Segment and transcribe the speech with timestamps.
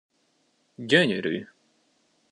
[0.85, 1.47] Gyönyörű!